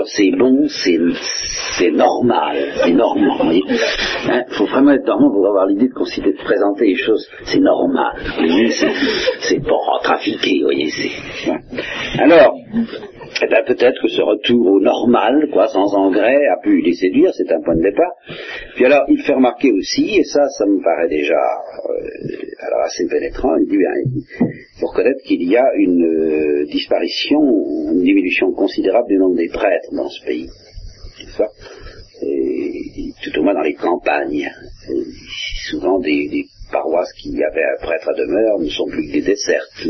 [0.06, 3.54] C'est bon, c'est normal, c'est normal.
[3.54, 7.60] Il hein, faut vraiment être normal pour avoir l'idée de de présenter les choses, c'est
[7.60, 7.79] normal.
[9.40, 10.90] C'est pas trafiqué, vous voyez.
[12.18, 12.54] Alors,
[13.42, 17.32] eh ben, peut-être que ce retour au normal, quoi, sans engrais, a pu les séduire,
[17.34, 18.12] c'est un point de départ.
[18.74, 23.06] Puis alors, il fait remarquer aussi, et ça, ça me paraît déjà euh, alors assez
[23.06, 27.40] pénétrant, il dit, bien, il faut reconnaître qu'il y a une euh, disparition,
[27.92, 30.48] une diminution considérable du nombre des prêtres dans ce pays.
[31.36, 31.46] Ça,
[32.22, 34.50] et, tout au moins dans les campagnes.
[35.70, 39.86] souvent des paroisses qui avaient un prêtre à demeure ne sont plus que des dessertes,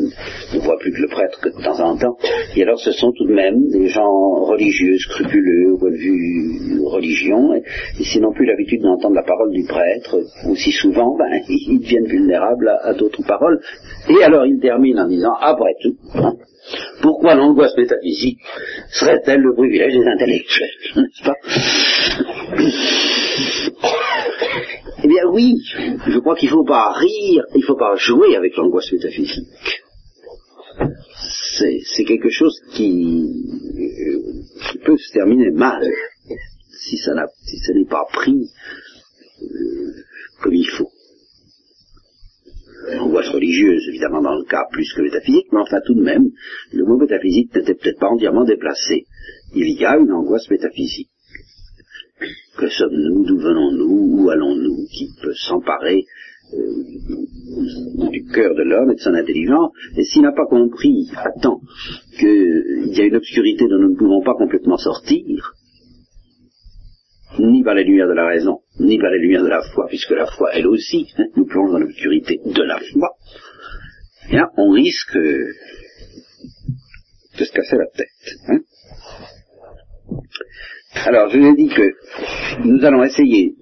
[0.55, 2.17] ne voient plus que le prêtre que de temps en temps.
[2.57, 6.81] Et alors ce sont tout de même des gens religieux, scrupuleux au point de vue
[6.85, 7.63] religion, et,
[8.03, 12.69] s'ils n'ont plus l'habitude d'entendre la parole du prêtre, aussi souvent, ben, ils deviennent vulnérables
[12.83, 13.61] à, d'autres paroles.
[14.09, 16.35] Et alors ils terminent en disant, après tout, hein,
[17.03, 18.39] pourquoi l'angoisse métaphysique
[18.91, 20.69] serait-elle le privilège des intellectuels?
[20.97, 21.35] N'est-ce pas?
[25.11, 25.57] Bien oui,
[26.07, 29.83] je crois qu'il ne faut pas rire, il ne faut pas jouer avec l'angoisse métaphysique.
[31.59, 33.27] C'est quelque chose qui,
[34.85, 35.83] peut se terminer mal
[36.71, 38.49] si ça n'est pas pris
[39.43, 39.93] euh,
[40.43, 40.91] comme il faut.
[42.95, 46.31] L'angoisse religieuse, évidemment, dans le cas plus que métaphysique, mais enfin tout de même,
[46.73, 49.07] le mot métaphysique n'était peut-être pas entièrement déplacé.
[49.55, 51.10] Il y a une angoisse métaphysique.
[52.57, 56.05] Que sommes-nous D'où venons-nous Où allons-nous Qui peut s'emparer
[56.53, 61.31] euh, du cœur de l'homme et de son intelligence Et s'il n'a pas compris à
[61.41, 61.61] temps
[62.19, 65.55] qu'il y a une obscurité dont nous ne pouvons pas complètement sortir,
[67.39, 70.11] ni par les lumières de la raison, ni par les lumières de la foi, puisque
[70.11, 73.11] la foi, elle aussi, hein, nous plonge dans l'obscurité de la foi,
[74.57, 75.55] on risque de
[77.45, 78.09] se casser la tête.
[78.49, 78.61] Hein.
[80.95, 83.55] Alors, je vous ai dit que nous allons essayer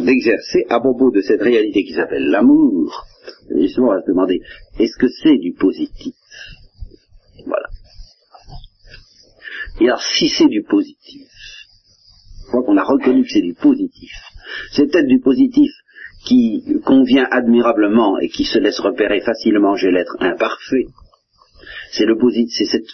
[0.00, 3.04] d'exercer à propos de cette réalité qui s'appelle l'amour.
[3.54, 4.40] Justement, on va se demander,
[4.78, 6.14] est-ce que c'est du positif?
[7.46, 7.68] Voilà.
[9.80, 11.28] Et alors, si c'est du positif,
[12.40, 14.12] je crois qu'on a reconnu que c'est du positif,
[14.72, 15.70] c'est peut-être du positif
[16.24, 20.86] qui convient admirablement et qui se laisse repérer facilement chez l'être imparfait.
[21.92, 22.86] C'est le positif, c'est cette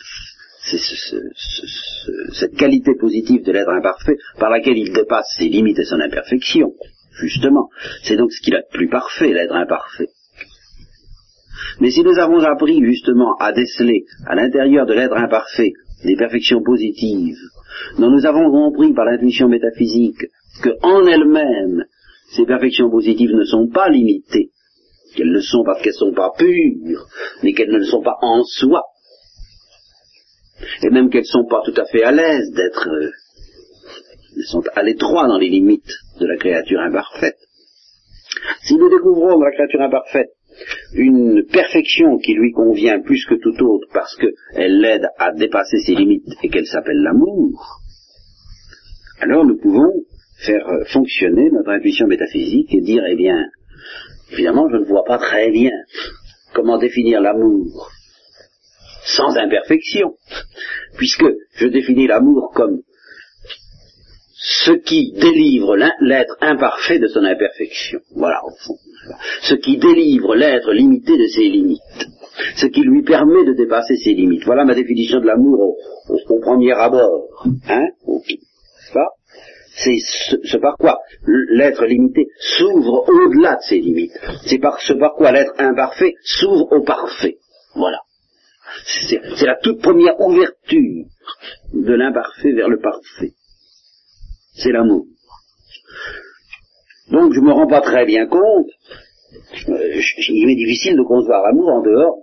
[0.76, 6.00] c'est cette qualité positive de l'être imparfait par laquelle il dépasse ses limites et son
[6.00, 6.72] imperfection,
[7.20, 7.68] justement.
[8.02, 10.08] C'est donc ce qu'il a de plus parfait, l'être imparfait.
[11.80, 15.72] Mais si nous avons appris justement à déceler à l'intérieur de l'être imparfait
[16.04, 17.38] des perfections positives,
[17.98, 20.26] dont nous avons compris par l'intuition métaphysique
[20.62, 21.84] que en elles-mêmes
[22.32, 24.50] ces perfections positives ne sont pas limitées,
[25.14, 27.06] qu'elles le sont parce qu'elles ne sont pas pures,
[27.42, 28.82] mais qu'elles ne le sont pas en soi,
[30.82, 33.10] et même qu'elles ne sont pas tout à fait à l'aise d'être, euh,
[34.36, 37.38] elles sont à l'étroit dans les limites de la créature imparfaite.
[38.62, 40.30] Si nous découvrons dans la créature imparfaite
[40.94, 45.94] une perfection qui lui convient plus que tout autre parce qu'elle l'aide à dépasser ses
[45.94, 47.80] limites et qu'elle s'appelle l'amour,
[49.20, 49.92] alors nous pouvons
[50.38, 53.46] faire euh, fonctionner notre intuition métaphysique et dire, eh bien,
[54.32, 55.72] évidemment, je ne vois pas très bien
[56.54, 57.90] comment définir l'amour
[59.16, 60.14] sans imperfection,
[60.96, 62.80] puisque je définis l'amour comme
[64.40, 68.00] ce qui délivre l'être imparfait de son imperfection.
[68.14, 68.76] Voilà, au fond.
[69.42, 71.80] Ce qui délivre l'être limité de ses limites.
[72.56, 74.44] Ce qui lui permet de dépasser ses limites.
[74.44, 75.76] Voilà ma définition de l'amour
[76.08, 77.28] au, premier abord.
[77.68, 77.88] Hein
[79.74, 84.12] C'est ce, par quoi l'être limité s'ouvre au-delà de ses limites.
[84.46, 87.38] C'est ce par quoi l'être imparfait s'ouvre au parfait.
[87.74, 87.98] Voilà.
[88.84, 91.04] C'est la toute première ouverture
[91.72, 93.32] de l'imparfait vers le parfait.
[94.54, 95.06] C'est l'amour.
[97.10, 98.68] Donc je ne me rends pas très bien compte,
[99.66, 102.18] il m'est difficile de concevoir l'amour en dehors,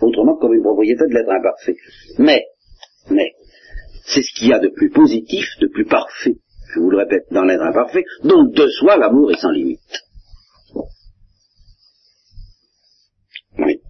[0.00, 1.76] autrement comme une propriété de l'être imparfait.
[2.18, 2.44] Mais,
[3.10, 3.32] mais,
[4.06, 6.36] c'est ce qu'il y a de plus positif, de plus parfait,
[6.74, 9.80] je vous le répète, dans l'être imparfait, donc de soi l'amour est sans limite.
[13.58, 13.80] Oui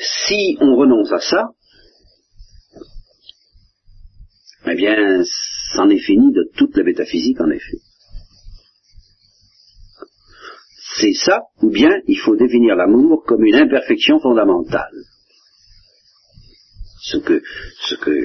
[0.00, 1.48] si on renonce à ça,
[4.66, 5.22] eh bien,
[5.74, 7.78] c'en est fini de toute la métaphysique, en effet.
[11.00, 15.04] c'est ça, ou bien il faut définir l'amour comme une imperfection fondamentale.
[17.00, 17.40] Ce que,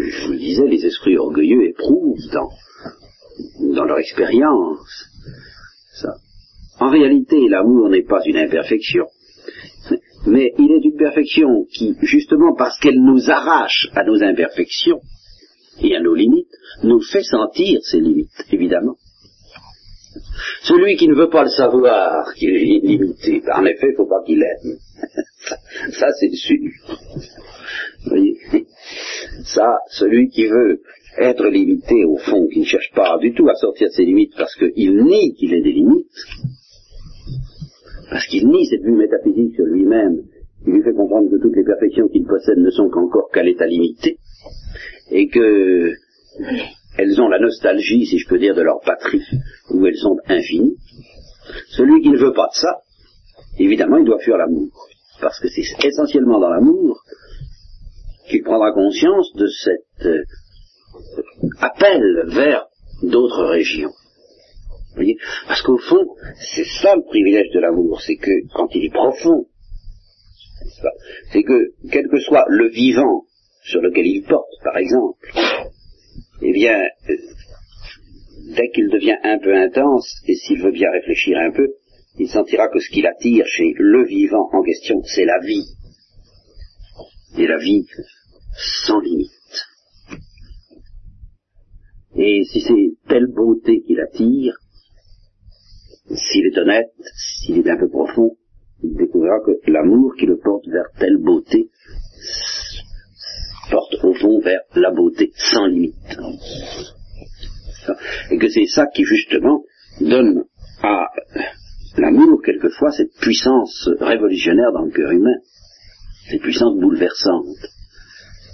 [0.09, 5.05] je vous disais, les esprits orgueilleux éprouvent dans, leur expérience.
[6.79, 9.05] En réalité, l'amour n'est pas une imperfection,
[10.25, 15.01] mais il est une perfection qui, justement parce qu'elle nous arrache à nos imperfections
[15.81, 16.47] et à nos limites,
[16.83, 18.95] nous fait sentir ces limites, évidemment.
[20.63, 23.95] Celui qui ne veut pas le savoir, qu'il est limité, ben, en effet, il ne
[23.95, 24.77] faut pas qu'il aime.
[25.91, 26.71] Ça, c'est sûr.
[28.03, 28.37] Vous voyez?
[29.43, 30.81] Ça, celui qui veut
[31.17, 34.33] être limité, au fond, qui ne cherche pas du tout à sortir de ses limites
[34.37, 36.07] parce qu'il nie qu'il ait des limites,
[38.09, 40.21] parce qu'il nie cette vue métaphysique sur lui-même,
[40.65, 43.67] il lui fait comprendre que toutes les perfections qu'il possède ne sont qu'encore qu'à l'état
[43.67, 44.17] limité,
[45.11, 45.91] et que
[46.97, 49.25] elles ont la nostalgie, si je peux dire, de leur patrie,
[49.71, 50.77] où elles sont infinies.
[51.69, 52.81] Celui qui ne veut pas de ça,
[53.57, 54.71] évidemment, il doit fuir l'amour.
[55.19, 57.01] Parce que c'est essentiellement dans l'amour
[58.29, 60.23] qu'il prendra conscience de cet euh,
[61.59, 62.67] appel vers
[63.01, 63.91] d'autres régions.
[64.95, 65.17] Voyez
[65.47, 66.05] Parce qu'au fond,
[66.55, 69.47] c'est ça le privilège de l'amour, c'est que quand il est profond,
[71.31, 73.25] c'est que quel que soit le vivant
[73.63, 75.27] sur lequel il porte, par exemple,
[76.41, 76.79] eh bien,
[78.55, 81.67] dès qu'il devient un peu intense, et s'il veut bien réfléchir un peu,
[82.19, 85.65] il sentira que ce qu'il attire chez le vivant en question, c'est la vie.
[87.37, 87.85] Et la vie
[88.85, 89.31] sans limite.
[92.15, 94.53] Et si c'est telle beauté qu'il attire,
[96.15, 98.35] s'il est honnête, s'il est un peu profond,
[98.83, 101.69] il découvrira que l'amour qui le porte vers telle beauté
[103.71, 105.95] porte au fond vers la beauté sans limite.
[108.31, 109.63] Et que c'est ça qui justement
[110.01, 110.43] donne
[110.81, 111.07] à
[111.97, 115.35] l'amour quelquefois cette puissance révolutionnaire dans le cœur humain,
[116.29, 117.71] cette puissance bouleversante.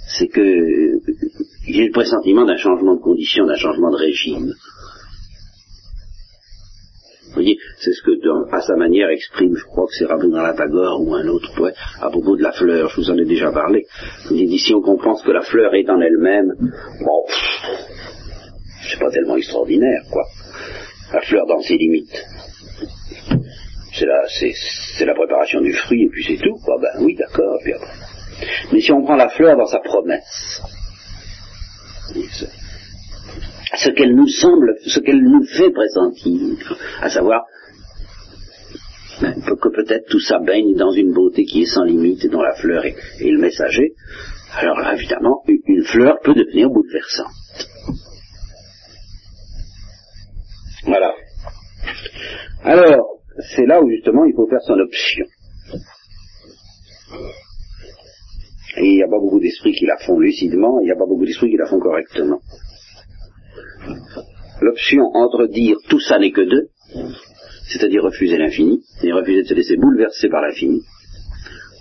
[0.08, 4.52] C'est que a le pressentiment d'un changement de condition, d'un changement de régime.
[7.30, 8.10] Vous voyez, c'est ce que,
[8.52, 12.10] à sa manière, exprime, je crois que c'est Rabindranath Tagore ou un autre poète, à
[12.10, 13.86] propos de la fleur, je vous en ai déjà parlé.
[14.32, 17.24] Il dit, si on ce que la fleur est en elle-même, bon,
[18.82, 20.24] c'est pas tellement extraordinaire, quoi.
[21.12, 22.26] La fleur dans ses limites.
[23.92, 26.78] C'est la, c'est, la préparation du fruit et puis c'est tout, quoi.
[26.80, 27.92] Ben oui, d'accord, puis après.
[28.72, 30.62] Mais si on prend la fleur dans sa promesse,
[33.76, 37.44] ce qu'elle nous semble, ce qu'elle nous fait pressentir, à savoir
[39.20, 42.42] ben, que peut-être tout ça baigne dans une beauté qui est sans limite et dont
[42.42, 43.92] la fleur est, le messager,
[44.56, 47.28] alors là, évidemment, une fleur peut devenir bouleversante.
[50.84, 51.14] Voilà.
[52.64, 53.18] Alors,
[53.54, 55.26] c'est là où justement il faut faire son option.
[58.78, 61.06] Et il n'y a pas beaucoup d'esprits qui la font lucidement, il n'y a pas
[61.06, 62.40] beaucoup d'esprits qui la font correctement
[64.60, 66.68] l'option entre dire tout ça n'est que deux,
[67.68, 70.82] c'est-à-dire refuser l'infini, et refuser de se laisser bouleverser par l'infini,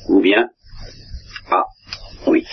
[0.07, 0.49] ou bien,
[1.51, 1.63] ah,
[2.27, 2.45] oui,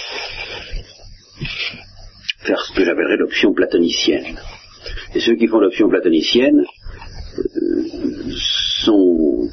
[2.47, 4.39] faire ce que j'appellerais l'option platonicienne.
[5.15, 6.65] Et ceux qui font l'option platonicienne
[7.39, 8.33] euh,
[8.75, 9.49] sont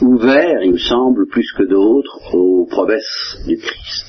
[0.00, 4.06] ouverts, il me semble, plus que d'autres, aux promesses du Christ.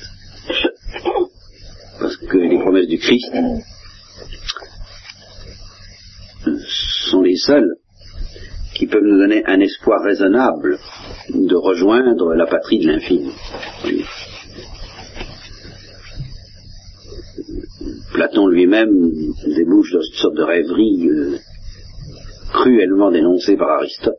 [2.00, 3.32] Parce que les promesses du Christ
[7.10, 7.76] sont les seuls
[8.74, 10.78] qui peuvent nous donner un espoir raisonnable
[11.32, 13.32] de rejoindre la patrie de l'infini.
[18.12, 19.10] Platon lui-même
[19.46, 21.38] débouche dans une sorte de rêverie euh,
[22.52, 24.18] cruellement dénoncée par Aristote.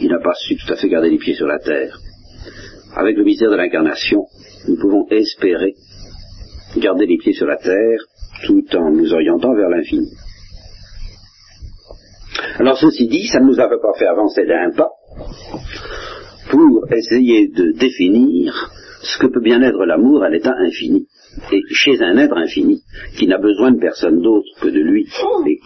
[0.00, 1.98] Il n'a pas su tout à fait garder les pieds sur la terre.
[2.94, 4.26] Avec le mystère de l'incarnation,
[4.66, 5.74] nous pouvons espérer
[6.76, 8.00] garder les pieds sur la terre
[8.44, 10.10] tout en nous orientant vers l'infini.
[12.58, 14.90] Alors ceci dit, ça ne nous avait pas fait avancer d'un pas
[16.50, 18.70] pour essayer de définir
[19.02, 21.06] ce que peut bien être l'amour à l'état infini.
[21.52, 22.82] Et chez un être infini,
[23.16, 25.06] qui n'a besoin de personne d'autre que de lui,
[25.46, 25.60] et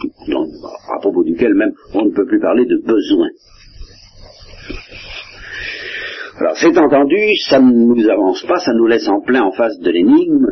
[0.95, 3.29] à propos duquel même on ne peut plus parler de besoin.
[6.39, 9.79] Alors c'est entendu, ça ne nous avance pas, ça nous laisse en plein en face
[9.79, 10.47] de l'énigme,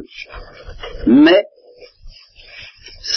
[1.08, 1.44] mais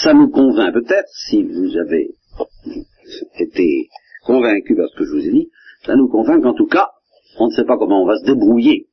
[0.02, 2.14] ça nous convainc peut-être, si vous avez
[3.38, 3.88] été
[4.24, 5.50] convaincu par ce que je vous ai dit,
[5.84, 6.88] ça nous convainc qu'en tout cas,
[7.38, 8.86] on ne sait pas comment on va se débrouiller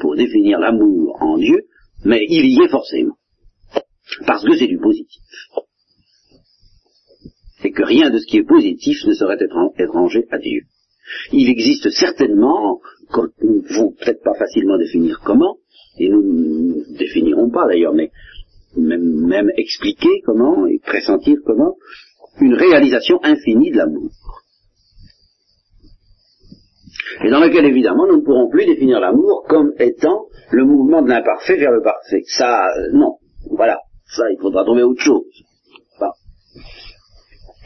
[0.00, 1.66] pour définir l'amour en Dieu,
[2.04, 3.16] mais il y est forcément.
[4.26, 5.22] Parce que c'est du positif.
[7.62, 9.38] Et que rien de ce qui est positif ne serait
[9.78, 10.62] étranger à Dieu.
[11.32, 12.80] Il existe certainement,
[13.42, 15.56] nous ne peut-être pas facilement définir comment,
[15.98, 18.10] et nous ne définirons pas d'ailleurs, mais
[18.76, 21.76] même, même expliquer comment et pressentir comment,
[22.40, 24.10] une réalisation infinie de l'amour.
[27.24, 31.08] Et dans laquelle évidemment nous ne pourrons plus définir l'amour comme étant le mouvement de
[31.08, 32.22] l'imparfait vers le parfait.
[32.26, 33.18] Ça, euh, non.
[33.50, 33.80] Voilà.
[34.06, 35.24] Ça, il faudra trouver autre chose.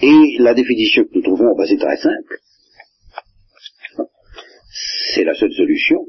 [0.00, 2.38] Et la définition que nous trouvons, bah, c'est très simple.
[5.14, 6.06] C'est la seule solution,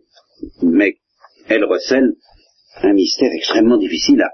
[0.61, 0.97] mais
[1.47, 2.13] elle recèle
[2.83, 4.29] un mystère extrêmement difficile à,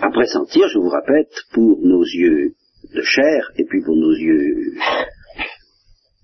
[0.00, 2.54] à pressentir, je vous répète, pour nos yeux
[2.94, 4.74] de chair et puis pour nos yeux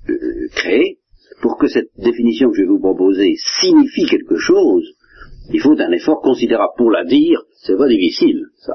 [0.09, 0.99] euh, créés.
[1.43, 4.85] Pour que cette définition que je vais vous proposer signifie quelque chose,
[5.53, 6.73] il faut un effort considérable.
[6.79, 8.47] Pour la dire, c'est pas difficile.
[8.65, 8.75] Ça,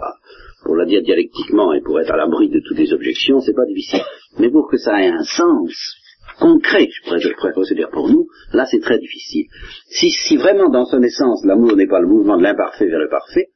[0.64, 3.66] pour la dire dialectiquement et pour être à l'abri de toutes les objections, c'est pas
[3.66, 4.02] difficile.
[4.38, 5.98] Mais pour que ça ait un sens
[6.40, 9.46] concret, je pourrais, je procéder pour nous, là c'est très difficile.
[9.90, 13.50] Si vraiment dans son essence l'amour n'est pas le mouvement de l'imparfait vers le parfait,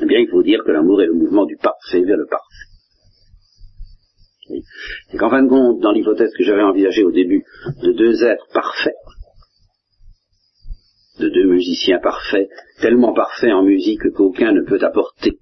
[0.00, 2.44] eh bien il faut dire que l'amour est le mouvement du parfait vers le parfait.
[5.12, 7.44] Et qu'en fin de compte, dans l'hypothèse que j'avais envisagée au début,
[7.82, 8.94] de deux êtres parfaits,
[11.20, 12.48] de deux musiciens parfaits,
[12.80, 15.38] tellement parfaits en musique qu'aucun ne peut apporter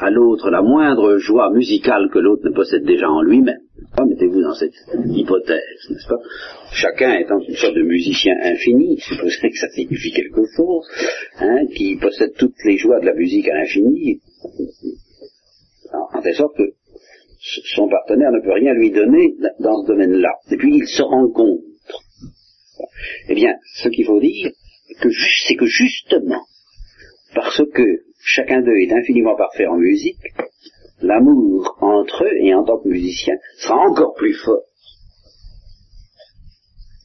[0.00, 3.60] à l'autre la moindre joie musicale que l'autre ne possède déjà en lui-même.
[4.06, 4.74] Mettez-vous dans cette
[5.06, 6.18] hypothèse, n'est-ce pas?
[6.72, 10.86] Chacun étant une sorte de musicien infini, supposez que ça signifie quelque chose,
[11.38, 14.20] hein, qui possède toutes les joies de la musique à l'infini,
[15.92, 16.74] en telle sorte que
[17.74, 20.32] son partenaire ne peut rien lui donner dans ce domaine-là.
[20.50, 21.64] Et puis il se rencontre.
[23.28, 24.50] Eh bien, ce qu'il faut dire,
[25.46, 26.44] c'est que justement,
[27.34, 27.82] parce que
[28.22, 30.18] chacun d'eux est infiniment parfait en musique,
[31.02, 34.62] l'amour entre eux et en tant que musicien sera encore plus fort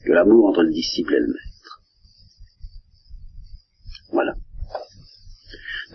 [0.04, 1.80] que l'amour entre le disciple et le maître.
[4.12, 4.34] Voilà.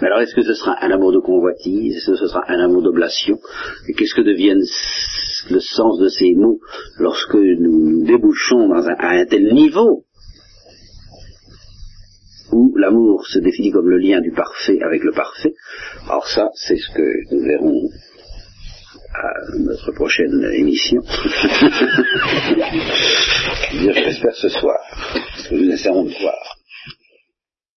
[0.01, 1.95] Mais alors, est-ce que ce sera un amour de convoitise?
[1.95, 3.39] Est-ce que ce sera un amour d'oblation?
[3.87, 4.63] Et qu'est-ce que deviennent
[5.49, 6.59] le sens de ces mots
[6.99, 10.05] lorsque nous débouchons à un tel niveau
[12.51, 15.53] où l'amour se définit comme le lien du parfait avec le parfait.
[16.07, 17.89] Alors ça, c'est ce que nous verrons
[19.13, 21.01] à notre prochaine émission.
[23.71, 24.77] J'espère ce soir,
[25.49, 26.60] que nous essaierons de voir.